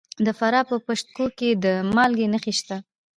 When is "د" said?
0.25-0.27, 1.63-1.65